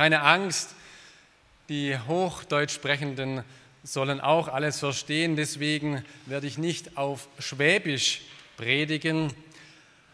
[0.00, 0.74] Keine Angst,
[1.68, 3.44] die Hochdeutsch sprechenden
[3.82, 8.22] sollen auch alles verstehen, deswegen werde ich nicht auf Schwäbisch
[8.56, 9.30] predigen,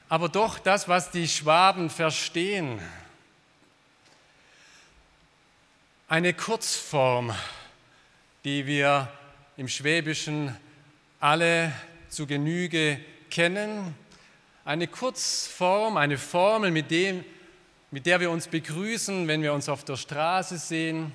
[0.08, 2.80] aber doch das, was die Schwaben verstehen.
[6.08, 7.32] Eine Kurzform,
[8.44, 9.06] die wir
[9.56, 10.56] im Schwäbischen
[11.20, 11.72] alle
[12.08, 12.98] zu Genüge
[13.30, 13.94] kennen.
[14.64, 17.24] Eine Kurzform, eine Formel, mit, dem,
[17.90, 21.12] mit der wir uns begrüßen, wenn wir uns auf der Straße sehen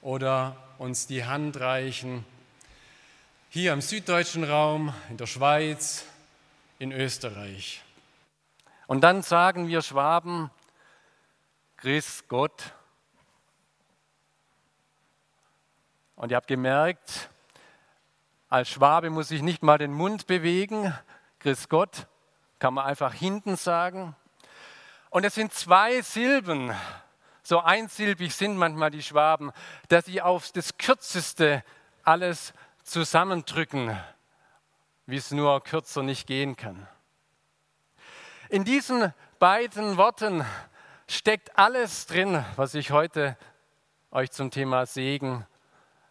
[0.00, 2.24] oder uns die Hand reichen.
[3.50, 6.04] Hier im süddeutschen Raum, in der Schweiz,
[6.78, 7.82] in Österreich.
[8.86, 10.50] Und dann sagen wir Schwaben,
[11.78, 12.72] Grüß Gott.
[16.16, 17.30] Und ihr habt gemerkt,
[18.48, 20.92] als Schwabe muss ich nicht mal den Mund bewegen.
[21.38, 22.08] Grüß Gott
[22.58, 24.16] kann man einfach hinten sagen.
[25.10, 26.74] Und es sind zwei Silben,
[27.42, 29.52] so einsilbig sind manchmal die Schwaben,
[29.88, 31.64] dass sie auf das Kürzeste
[32.02, 33.98] alles zusammendrücken,
[35.06, 36.86] wie es nur kürzer nicht gehen kann.
[38.50, 40.44] In diesen beiden Worten
[41.06, 43.36] steckt alles drin, was ich heute
[44.10, 45.46] euch zum Thema Segen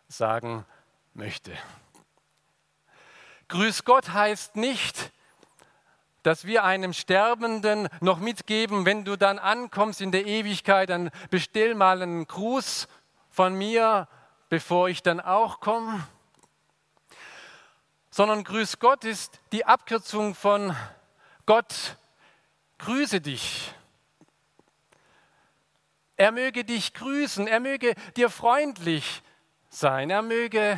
[0.08, 0.66] sagen
[1.14, 1.52] möchte.
[3.48, 5.12] Grüß Gott heißt nicht,
[6.28, 11.74] dass wir einem Sterbenden noch mitgeben, wenn du dann ankommst in der Ewigkeit, dann bestell
[11.74, 12.90] mal einen Gruß
[13.30, 14.10] von mir,
[14.50, 16.06] bevor ich dann auch komme.
[18.10, 20.76] Sondern Grüß Gott ist die Abkürzung von
[21.46, 21.96] Gott,
[22.80, 23.74] grüße dich.
[26.18, 29.24] Er möge dich grüßen, er möge dir freundlich
[29.70, 30.78] sein, er möge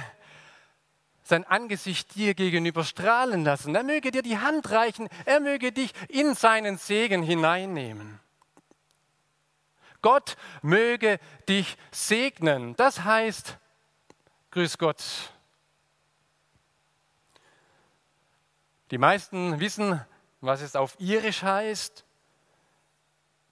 [1.29, 3.73] sein Angesicht dir gegenüber strahlen lassen.
[3.75, 5.07] Er möge dir die Hand reichen.
[5.25, 8.19] Er möge dich in seinen Segen hineinnehmen.
[10.01, 12.75] Gott möge dich segnen.
[12.75, 13.57] Das heißt,
[14.51, 15.03] grüß Gott.
[18.91, 20.03] Die meisten wissen,
[20.41, 22.05] was es auf irisch heißt.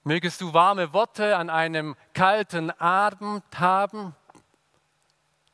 [0.03, 4.15] Mögest du warme Worte an einem kalten Abend haben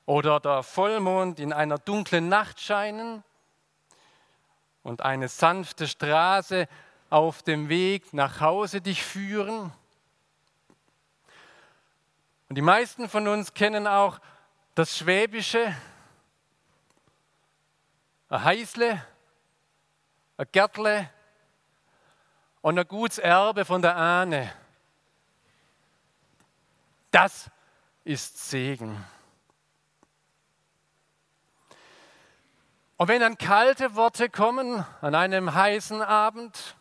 [0.06, 3.24] oder der Vollmond in einer dunklen Nacht scheinen
[4.84, 6.68] und eine sanfte Straße
[7.10, 9.72] auf dem Weg nach Hause dich führen.
[12.50, 14.20] Und die meisten von uns kennen auch
[14.76, 15.76] das Schwäbische,
[18.30, 19.06] ein Heißle,
[20.38, 21.10] ein Gärtle
[22.62, 24.54] und ein gutes Erbe von der Ahne.
[27.12, 27.50] Das
[28.04, 29.04] ist Segen.
[33.04, 36.78] Und wenn dann kalte Worte kommen an einem heißen Abend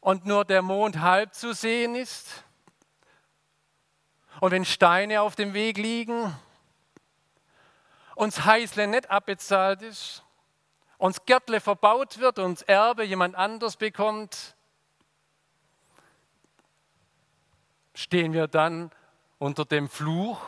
[0.00, 2.44] und nur der Mond halb zu sehen ist
[4.40, 6.30] und wenn Steine auf dem Weg liegen,
[8.16, 10.22] uns Heißle nicht abbezahlt ist,
[10.98, 14.54] uns Gärtle verbaut wird, uns Erbe jemand anders bekommt,
[17.94, 18.90] stehen wir dann
[19.38, 20.38] unter dem Fluch,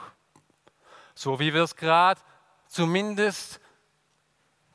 [1.14, 2.20] so wie wir es gerade
[2.68, 3.60] zumindest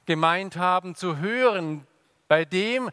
[0.06, 1.88] gemeint haben zu hören,
[2.28, 2.92] bei dem,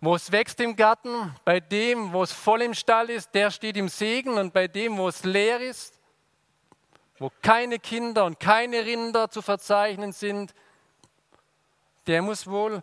[0.00, 3.76] wo es wächst im Garten, bei dem, wo es voll im Stall ist, der steht
[3.76, 5.98] im Segen und bei dem, wo es leer ist,
[7.18, 10.54] wo keine Kinder und keine Rinder zu verzeichnen sind,
[12.06, 12.82] der muss wohl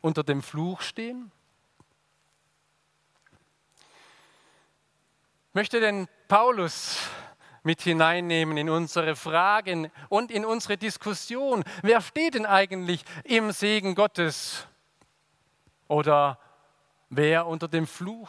[0.00, 1.32] unter dem Fluch stehen.
[5.52, 6.98] Möchte denn Paulus
[7.64, 11.64] mit hineinnehmen in unsere Fragen und in unsere Diskussion.
[11.82, 14.68] Wer steht denn eigentlich im Segen Gottes?
[15.88, 16.38] Oder
[17.08, 18.28] wer unter dem Fluch?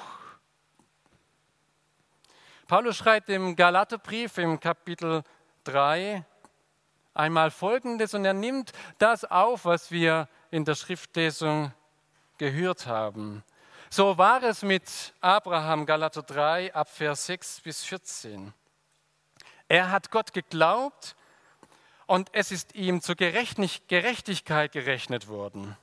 [2.68, 5.22] Paulus schreibt im Galaterbrief im Kapitel
[5.66, 6.26] 3
[7.14, 11.74] einmal Folgendes und er nimmt das auf, was wir in der Schriftlesung
[12.38, 13.44] gehört haben.
[13.90, 18.54] So war es mit Abraham, Galater 3, ab Vers 6 bis 14.
[19.68, 21.16] Er hat Gott geglaubt
[22.06, 25.76] und es ist ihm zur Gerechtigkeit gerechnet worden.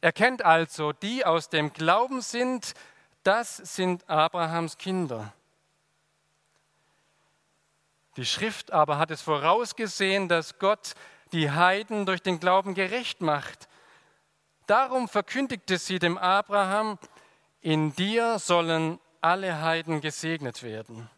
[0.00, 2.74] Erkennt also, die aus dem Glauben sind,
[3.22, 5.32] das sind Abrahams Kinder.
[8.16, 10.94] Die Schrift aber hat es vorausgesehen, dass Gott
[11.32, 13.68] die Heiden durch den Glauben gerecht macht.
[14.66, 16.98] Darum verkündigte sie dem Abraham,
[17.60, 21.08] in dir sollen alle Heiden gesegnet werden.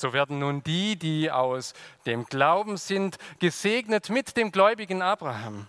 [0.00, 1.74] So werden nun die, die aus
[2.06, 5.66] dem Glauben sind, gesegnet mit dem gläubigen Abraham.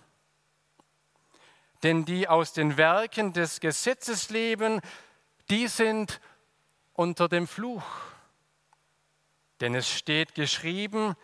[1.82, 4.80] Denn die aus den Werken des Gesetzes leben,
[5.50, 6.18] die sind
[6.94, 7.84] unter dem Fluch.
[9.60, 11.14] Denn es steht geschrieben,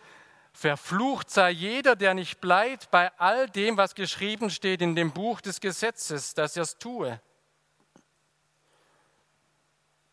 [0.53, 5.41] verflucht sei jeder, der nicht bleibt bei all dem, was geschrieben steht in dem Buch
[5.41, 7.19] des Gesetzes, dass er es tue.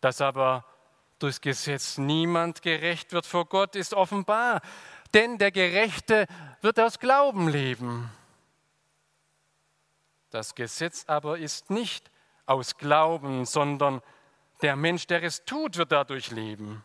[0.00, 0.64] Dass aber
[1.19, 4.61] durchs Gesetz niemand gerecht wird vor Gott, ist offenbar,
[5.15, 6.27] denn der Gerechte
[6.61, 8.11] wird aus Glauben leben.
[10.31, 12.11] Das Gesetz aber ist nicht
[12.45, 14.03] aus Glauben, sondern
[14.63, 16.85] der Mensch, der es tut, wird dadurch leben.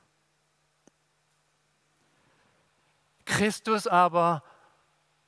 [3.25, 4.43] Christus aber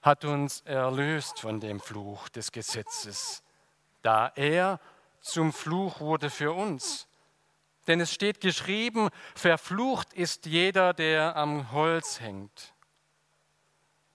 [0.01, 3.43] hat uns erlöst von dem Fluch des Gesetzes,
[4.01, 4.79] da er
[5.21, 7.07] zum Fluch wurde für uns.
[7.87, 12.73] Denn es steht geschrieben, verflucht ist jeder, der am Holz hängt,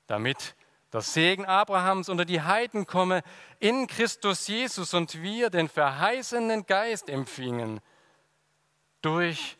[0.07, 0.55] damit
[0.93, 3.23] der Segen Abrahams unter die Heiden komme
[3.61, 7.81] in Christus Jesus und wir den verheißenen Geist empfingen
[9.03, 9.59] durch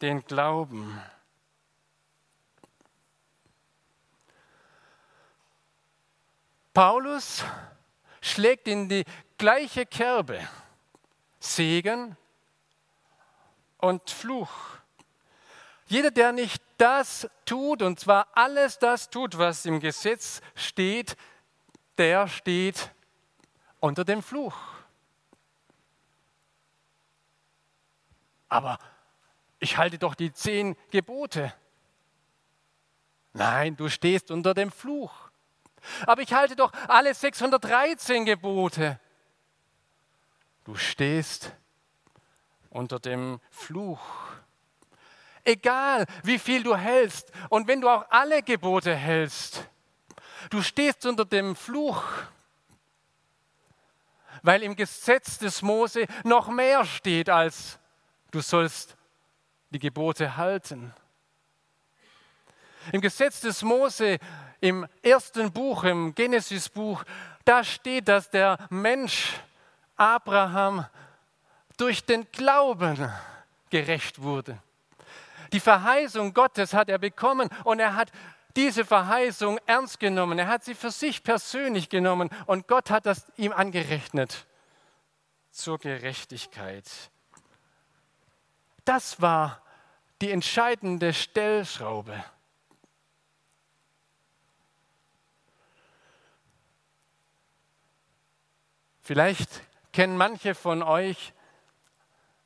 [0.00, 1.00] den Glauben.
[6.72, 7.44] Paulus
[8.22, 9.04] schlägt in die
[9.36, 10.40] gleiche Kerbe.
[11.38, 12.16] Segen
[13.84, 14.50] und Fluch.
[15.86, 21.16] Jeder, der nicht das tut, und zwar alles das tut, was im Gesetz steht,
[21.98, 22.90] der steht
[23.80, 24.56] unter dem Fluch.
[28.48, 28.78] Aber
[29.58, 31.52] ich halte doch die zehn Gebote.
[33.34, 35.30] Nein, du stehst unter dem Fluch.
[36.06, 38.98] Aber ich halte doch alle 613 Gebote.
[40.64, 41.52] Du stehst
[42.74, 44.00] unter dem Fluch.
[45.44, 49.66] Egal, wie viel du hältst und wenn du auch alle Gebote hältst,
[50.50, 52.02] du stehst unter dem Fluch,
[54.42, 57.78] weil im Gesetz des Mose noch mehr steht als
[58.30, 58.96] du sollst
[59.70, 60.92] die Gebote halten.
[62.92, 64.18] Im Gesetz des Mose
[64.60, 67.04] im ersten Buch, im Genesis-Buch,
[67.44, 69.34] da steht, dass der Mensch
[69.96, 70.86] Abraham
[71.76, 73.10] durch den Glauben
[73.70, 74.58] gerecht wurde.
[75.52, 78.10] Die Verheißung Gottes hat er bekommen und er hat
[78.56, 80.38] diese Verheißung ernst genommen.
[80.38, 84.46] Er hat sie für sich persönlich genommen und Gott hat das ihm angerechnet
[85.50, 86.84] zur Gerechtigkeit.
[88.84, 89.62] Das war
[90.20, 92.24] die entscheidende Stellschraube.
[99.00, 99.50] Vielleicht
[99.92, 101.32] kennen manche von euch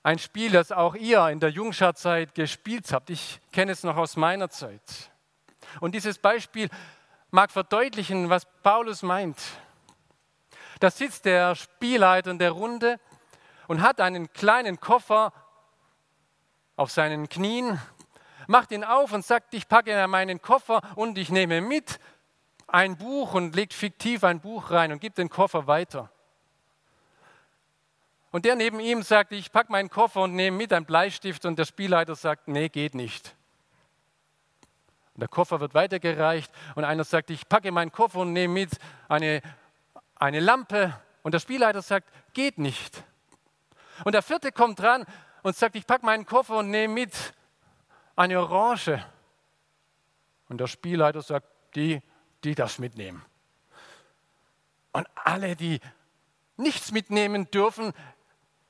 [0.02, 3.10] ein Spiel, das auch ihr in der Jungscharzeit gespielt habt.
[3.10, 5.10] Ich kenne es noch aus meiner Zeit.
[5.80, 6.68] Und dieses Beispiel
[7.30, 9.38] mag verdeutlichen, was Paulus meint.
[10.80, 13.00] Da sitzt der Spielleiter in der Runde
[13.66, 15.32] und hat einen kleinen Koffer
[16.76, 17.80] auf seinen Knien,
[18.46, 21.98] macht ihn auf und sagt, ich packe in meinen Koffer und ich nehme mit
[22.68, 26.10] ein Buch und legt fiktiv ein Buch rein und gibt den Koffer weiter.
[28.30, 31.58] Und der neben ihm sagt, ich packe meinen Koffer und nehme mit einen Bleistift und
[31.58, 33.34] der Spielleiter sagt, nee, geht nicht.
[35.14, 38.78] Und der Koffer wird weitergereicht und einer sagt, ich packe meinen Koffer und nehme mit
[39.08, 39.40] eine,
[40.16, 43.02] eine Lampe und der Spielleiter sagt, geht nicht.
[44.04, 45.04] Und der vierte kommt dran
[45.42, 47.34] und sagt, ich packe meinen Koffer und nehme mit
[48.14, 49.04] eine Orange.
[50.48, 52.02] Und der Spielleiter sagt, die,
[52.44, 53.24] die das mitnehmen.
[54.92, 55.80] Und alle, die
[56.56, 57.92] nichts mitnehmen dürfen,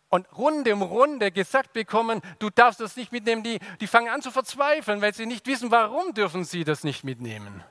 [0.09, 4.23] und Runde um Runde gesagt bekommen, du darfst das nicht mitnehmen, die, die fangen an
[4.23, 7.63] zu verzweifeln, weil sie nicht wissen, warum dürfen sie das nicht mitnehmen.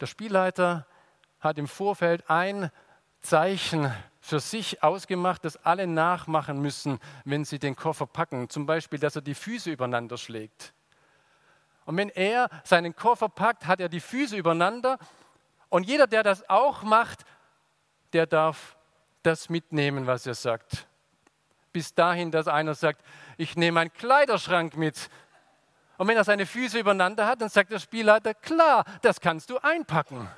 [0.00, 0.86] Der Spielleiter
[1.40, 2.70] hat im Vorfeld ein
[3.20, 8.48] Zeichen für sich ausgemacht, das alle nachmachen müssen, wenn sie den Koffer packen.
[8.50, 10.74] Zum Beispiel, dass er die Füße übereinander schlägt.
[11.86, 14.98] Und wenn er seinen Koffer packt, hat er die Füße übereinander.
[15.70, 17.24] Und jeder, der das auch macht,
[18.12, 18.76] der darf
[19.22, 20.86] das mitnehmen, was er sagt.
[21.72, 23.04] Bis dahin, dass einer sagt,
[23.36, 25.08] ich nehme einen Kleiderschrank mit.
[25.98, 29.58] Und wenn er seine Füße übereinander hat, dann sagt der Spielleiter, klar, das kannst du
[29.58, 30.28] einpacken.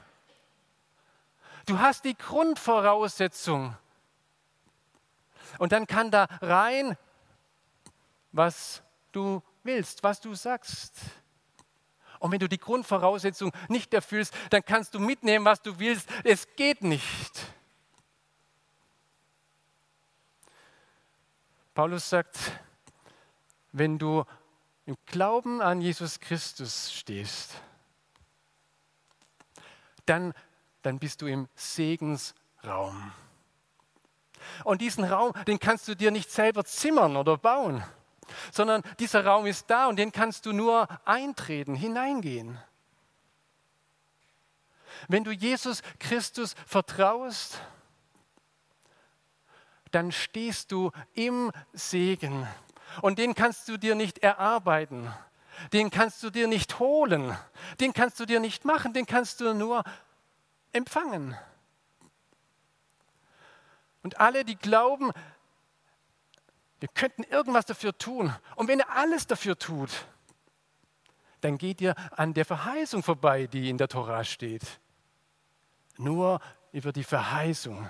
[1.67, 3.77] Du hast die Grundvoraussetzung.
[5.59, 6.97] Und dann kann da rein,
[8.33, 10.95] was du willst, was du sagst.
[12.19, 16.09] Und wenn du die Grundvoraussetzung nicht erfüllst, dann kannst du mitnehmen, was du willst.
[16.25, 17.47] Es geht nicht.
[21.75, 22.38] Paulus sagt,
[23.73, 24.25] wenn du
[24.85, 27.55] im Glauben an Jesus Christus stehst,
[30.05, 30.35] dann,
[30.83, 33.12] dann bist du im Segensraum.
[34.64, 37.83] Und diesen Raum, den kannst du dir nicht selber zimmern oder bauen,
[38.50, 42.59] sondern dieser Raum ist da und den kannst du nur eintreten, hineingehen.
[45.09, 47.61] Wenn du Jesus Christus vertraust,
[49.95, 52.47] dann stehst du im Segen.
[53.01, 55.13] Und den kannst du dir nicht erarbeiten.
[55.73, 57.37] Den kannst du dir nicht holen.
[57.81, 58.93] Den kannst du dir nicht machen.
[58.93, 59.85] Den kannst du nur
[60.73, 61.37] empfangen.
[64.03, 65.13] Und alle, die glauben,
[66.81, 68.35] wir könnten irgendwas dafür tun.
[68.57, 69.91] Und wenn er alles dafür tut,
[71.41, 74.81] dann geht ihr an der Verheißung vorbei, die in der Tora steht.
[75.97, 76.41] Nur
[76.73, 77.89] über die Verheißung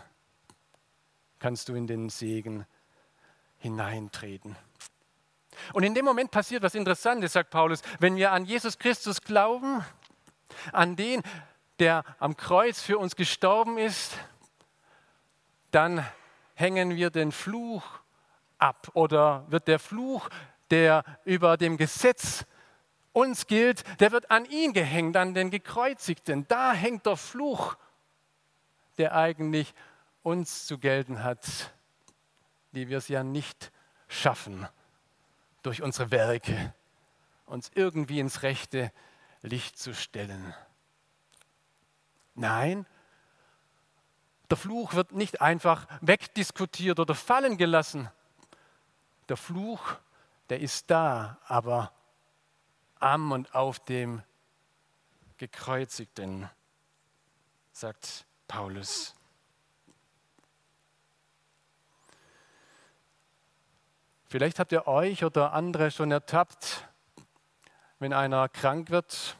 [1.42, 2.66] kannst du in den Segen
[3.58, 4.54] hineintreten.
[5.72, 7.82] Und in dem Moment passiert was Interessantes, sagt Paulus.
[7.98, 9.84] Wenn wir an Jesus Christus glauben,
[10.70, 11.20] an den,
[11.80, 14.12] der am Kreuz für uns gestorben ist,
[15.72, 16.06] dann
[16.54, 17.82] hängen wir den Fluch
[18.58, 20.28] ab oder wird der Fluch,
[20.70, 22.44] der über dem Gesetz
[23.12, 26.46] uns gilt, der wird an ihn gehängt, an den Gekreuzigten.
[26.46, 27.74] Da hängt der Fluch,
[28.96, 29.74] der eigentlich
[30.22, 31.72] uns zu gelten hat,
[32.72, 33.72] die wir es ja nicht
[34.08, 34.66] schaffen,
[35.62, 36.74] durch unsere Werke
[37.46, 38.92] uns irgendwie ins rechte
[39.42, 40.54] Licht zu stellen.
[42.34, 42.86] Nein,
[44.50, 48.10] der Fluch wird nicht einfach wegdiskutiert oder fallen gelassen.
[49.28, 49.94] Der Fluch,
[50.48, 51.92] der ist da, aber
[52.98, 54.22] am und auf dem
[55.38, 56.48] Gekreuzigten,
[57.72, 59.14] sagt Paulus.
[64.32, 66.88] Vielleicht habt ihr euch oder andere schon ertappt,
[67.98, 69.36] wenn einer krank wird,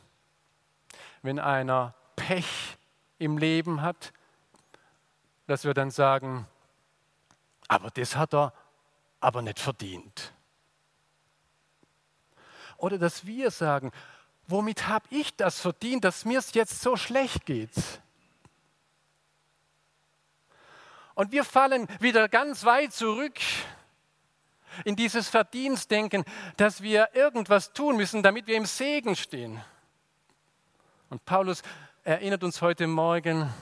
[1.23, 2.77] wenn einer Pech
[3.19, 4.13] im Leben hat,
[5.47, 6.47] dass wir dann sagen,
[7.69, 8.53] aber das hat er
[9.19, 10.35] aber nicht verdient.
[12.77, 13.93] Oder dass wir sagen,
[14.47, 17.73] womit habe ich das verdient, dass mir es jetzt so schlecht geht?
[21.15, 23.41] Und wir fallen wieder ganz weit zurück
[24.85, 26.25] in dieses Verdienstdenken,
[26.57, 29.61] dass wir irgendwas tun müssen, damit wir im Segen stehen.
[31.11, 31.63] Und Paulus
[32.05, 33.53] erinnert uns heute Morgen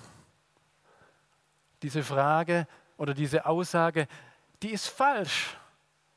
[1.82, 4.06] diese Frage oder diese Aussage,
[4.62, 5.56] die ist falsch.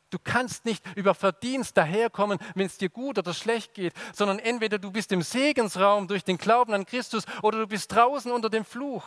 [0.09, 4.77] Du kannst nicht über Verdienst daherkommen, wenn es dir gut oder schlecht geht, sondern entweder
[4.77, 8.63] du bist im Segensraum durch den Glauben an Christus oder du bist draußen unter dem
[8.63, 9.05] Fluch.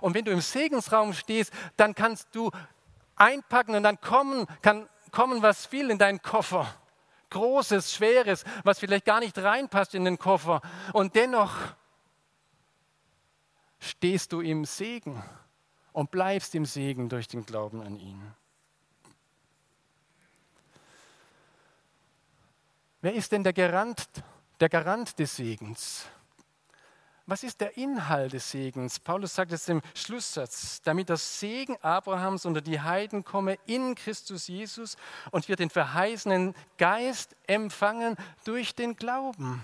[0.00, 2.52] Und wenn du im Segensraum stehst, dann kannst du
[3.20, 6.72] einpacken und dann kommen, kann kommen, was will in deinen Koffer.
[7.30, 10.62] Großes, schweres, was vielleicht gar nicht reinpasst in den Koffer.
[10.92, 11.54] Und dennoch
[13.78, 15.22] stehst du im Segen
[15.92, 18.34] und bleibst im Segen durch den Glauben an ihn.
[23.00, 24.08] Wer ist denn der Garant,
[24.58, 26.06] der Garant des Segens?
[27.28, 28.98] Was ist der Inhalt des Segens?
[28.98, 34.48] Paulus sagt es im Schlusssatz, damit das Segen Abrahams unter die Heiden komme in Christus
[34.48, 34.96] Jesus
[35.30, 38.16] und wir den verheißenen Geist empfangen
[38.46, 39.62] durch den Glauben.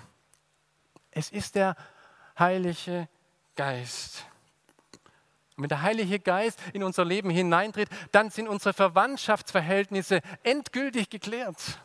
[1.11, 1.75] Es ist der
[2.39, 3.09] Heilige
[3.57, 4.27] Geist.
[5.57, 11.81] Und wenn der Heilige Geist in unser Leben hineintritt, dann sind unsere Verwandtschaftsverhältnisse endgültig geklärt.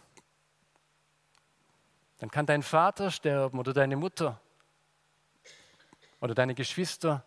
[2.18, 4.42] Dann kann dein Vater sterben oder deine Mutter
[6.22, 7.24] oder deine Geschwister.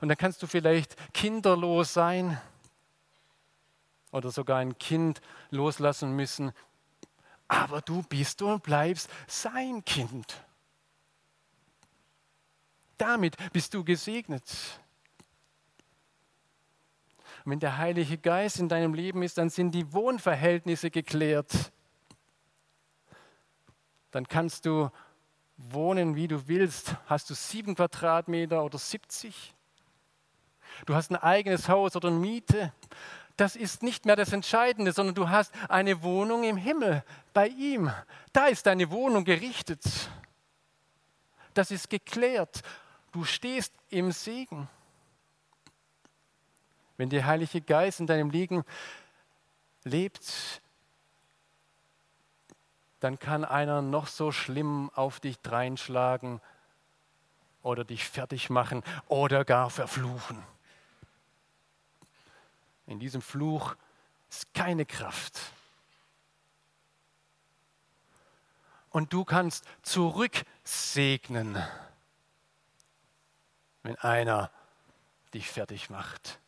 [0.00, 2.40] Und dann kannst du vielleicht kinderlos sein
[4.12, 6.52] oder sogar ein Kind loslassen müssen.
[7.48, 10.44] Aber du bist und bleibst sein Kind.
[12.96, 14.44] Damit bist du gesegnet.
[17.44, 21.72] Und wenn der Heilige Geist in deinem Leben ist, dann sind die Wohnverhältnisse geklärt.
[24.12, 24.90] Dann kannst du
[25.56, 26.96] wohnen, wie du willst.
[27.06, 29.54] Hast du sieben Quadratmeter oder 70?
[30.86, 32.72] Du hast ein eigenes Haus oder eine Miete.
[33.36, 37.90] Das ist nicht mehr das Entscheidende, sondern du hast eine Wohnung im Himmel bei ihm.
[38.32, 39.82] Da ist deine Wohnung gerichtet.
[41.52, 42.62] Das ist geklärt.
[43.12, 44.68] Du stehst im Segen.
[46.96, 48.64] Wenn der Heilige Geist in deinem Liegen
[49.82, 50.62] lebt,
[53.04, 56.40] dann kann einer noch so schlimm auf dich dreinschlagen
[57.60, 60.42] oder dich fertig machen oder gar verfluchen.
[62.86, 63.76] In diesem Fluch
[64.30, 65.38] ist keine Kraft.
[68.88, 71.62] Und du kannst zurücksegnen,
[73.82, 74.50] wenn einer
[75.34, 76.40] dich fertig macht.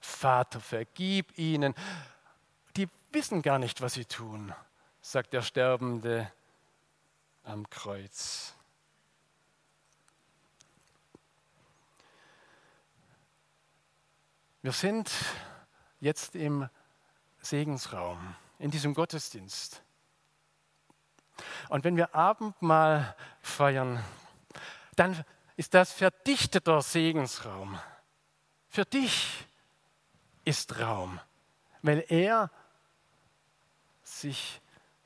[0.00, 1.74] Vater, vergib ihnen.
[2.76, 4.52] Die wissen gar nicht, was sie tun,
[5.10, 6.30] sagt der Sterbende
[7.42, 8.54] am Kreuz.
[14.62, 15.10] Wir sind
[15.98, 16.68] jetzt im
[17.40, 19.82] Segensraum, in diesem Gottesdienst.
[21.70, 24.04] Und wenn wir Abendmahl feiern,
[24.94, 25.24] dann
[25.56, 27.80] ist das verdichteter Segensraum.
[28.68, 29.44] Für dich
[30.44, 31.18] ist Raum,
[31.82, 32.48] weil er
[34.04, 34.60] sich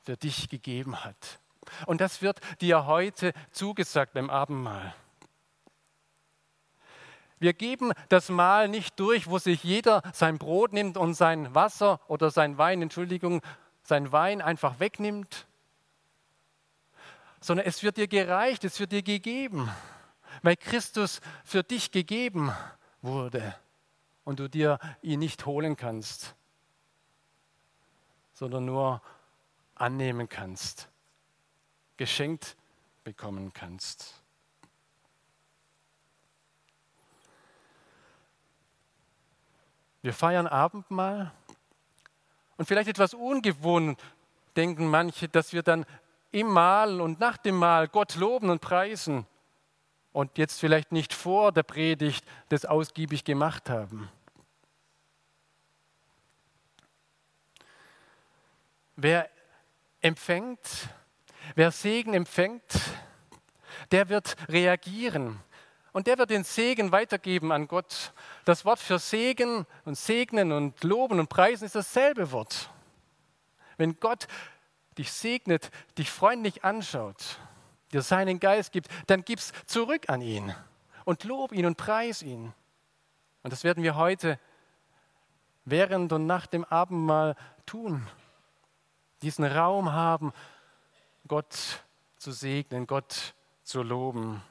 [0.05, 1.39] für dich gegeben hat.
[1.87, 4.93] Und das wird dir heute zugesagt beim Abendmahl.
[7.39, 11.99] Wir geben das Mahl nicht durch, wo sich jeder sein Brot nimmt und sein Wasser
[12.07, 13.41] oder sein Wein, Entschuldigung,
[13.83, 15.47] sein Wein einfach wegnimmt,
[17.41, 19.69] sondern es wird dir gereicht, es wird dir gegeben,
[20.43, 22.53] weil Christus für dich gegeben
[23.01, 23.55] wurde
[24.23, 26.35] und du dir ihn nicht holen kannst,
[28.33, 29.01] sondern nur
[29.75, 30.89] annehmen kannst,
[31.97, 32.55] geschenkt
[33.03, 34.21] bekommen kannst.
[40.01, 41.31] Wir feiern Abendmahl
[42.57, 44.01] und vielleicht etwas ungewohnt
[44.55, 45.85] denken manche, dass wir dann
[46.31, 49.25] im Mahl und nach dem Mahl Gott loben und preisen
[50.11, 54.09] und jetzt vielleicht nicht vor der Predigt das ausgiebig gemacht haben.
[58.95, 59.29] Wer
[60.05, 60.59] empfängt,
[61.55, 62.63] wer Segen empfängt,
[63.91, 65.39] der wird reagieren.
[65.93, 68.13] Und der wird den Segen weitergeben an Gott.
[68.43, 72.69] Das Wort für Segen und Segnen und Loben und Preisen ist dasselbe Wort.
[73.77, 74.27] Wenn Gott
[74.97, 77.39] dich segnet, dich freundlich anschaut,
[77.91, 80.53] dir seinen Geist gibt, dann gib's zurück an ihn
[81.03, 82.53] und lob ihn und preis ihn.
[83.41, 84.39] Und das werden wir heute
[85.63, 88.07] während und nach dem Abendmahl tun.
[89.25, 90.33] Diesen Raum haben,
[91.27, 91.83] Gott
[92.15, 93.33] zu segnen, Gott
[93.63, 94.43] zu loben.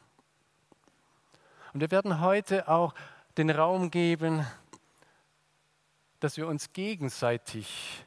[1.73, 2.93] Und wir werden heute auch
[3.37, 4.45] den Raum geben,
[6.19, 8.05] dass wir uns gegenseitig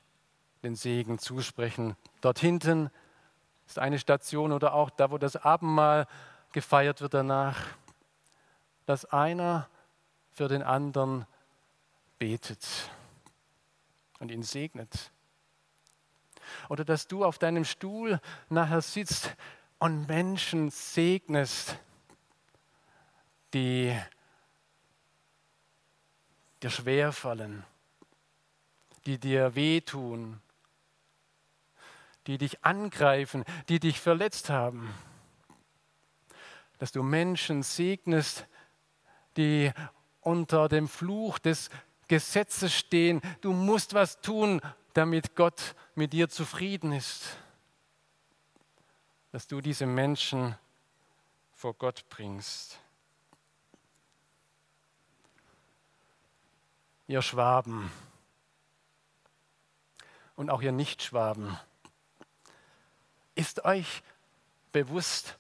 [0.62, 1.96] den Segen zusprechen.
[2.20, 2.90] Dort hinten
[3.66, 6.06] ist eine Station oder auch da, wo das Abendmahl
[6.52, 7.64] gefeiert wird danach,
[8.86, 9.70] dass einer
[10.32, 11.26] für den anderen
[12.20, 12.68] betet
[14.20, 15.14] und ihn segnet.
[16.70, 19.36] Oder dass du auf deinem Stuhl nachher sitzt
[19.80, 21.78] und Menschen segnest
[23.54, 23.98] die
[26.62, 27.64] dir schwerfallen,
[29.06, 30.42] die dir wehtun,
[32.28, 34.94] die dich angreifen, die dich verletzt haben.
[36.78, 38.46] Dass du Menschen segnest,
[39.38, 39.72] die
[40.22, 41.70] unter dem Fluch des
[42.08, 43.22] Gesetzes stehen.
[43.42, 44.62] Du musst was tun,
[44.98, 47.38] damit Gott mit dir zufrieden ist.
[49.32, 50.56] Dass du diese Menschen
[51.54, 52.80] vor Gott bringst.
[57.08, 57.90] ihr Schwaben
[60.36, 61.58] und auch ihr Nichtschwaben,
[63.34, 64.04] ist euch
[64.72, 65.40] bewusst,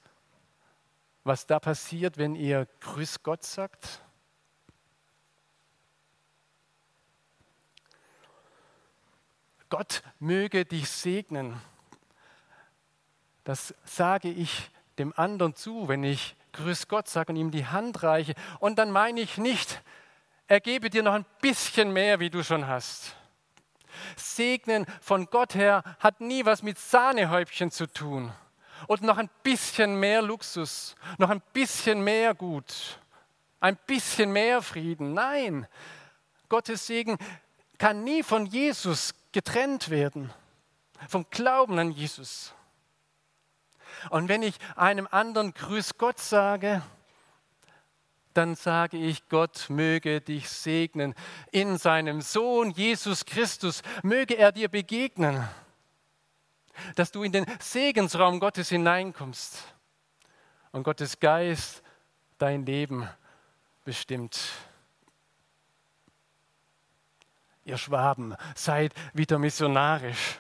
[1.24, 4.02] was da passiert, wenn ihr Grüß Gott sagt?
[9.70, 11.62] Gott möge dich segnen.
[13.44, 18.04] Das sage ich dem anderen zu, wenn ich Grüß Gott sage und ihm die Hand
[18.04, 18.34] reiche.
[18.60, 19.82] Und dann meine ich nicht,
[20.48, 23.16] er gebe dir noch ein bisschen mehr, wie du schon hast.
[24.16, 28.32] Segnen von Gott her hat nie was mit Sahnehäubchen zu tun.
[28.88, 33.00] Und noch ein bisschen mehr Luxus, noch ein bisschen mehr Gut,
[33.60, 35.14] ein bisschen mehr Frieden.
[35.14, 35.68] Nein,
[36.48, 37.18] Gottes Segen
[37.78, 40.32] kann nie von Jesus getrennt werden,
[41.08, 42.54] vom Glauben an Jesus.
[44.10, 46.82] Und wenn ich einem anderen Grüß Gott sage,
[48.34, 51.16] dann sage ich, Gott möge dich segnen.
[51.52, 55.48] In seinem Sohn Jesus Christus möge er dir begegnen,
[56.96, 59.64] dass du in den Segensraum Gottes hineinkommst
[60.72, 61.82] und Gottes Geist
[62.38, 63.10] dein Leben
[63.84, 64.40] bestimmt.
[67.68, 70.40] Ihr Schwaben, seid wieder missionarisch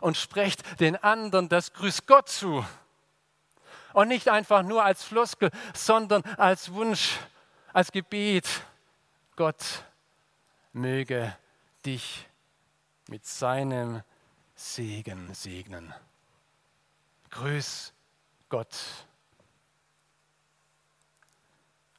[0.00, 2.66] und sprecht den anderen das Grüß Gott zu.
[3.92, 7.20] Und nicht einfach nur als Floskel, sondern als Wunsch,
[7.72, 8.48] als Gebet.
[9.36, 9.84] Gott
[10.72, 11.36] möge
[11.84, 12.28] dich
[13.06, 14.02] mit seinem
[14.56, 15.94] Segen segnen.
[17.30, 17.92] Grüß
[18.48, 18.74] Gott.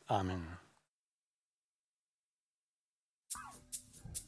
[0.08, 0.67] Amen.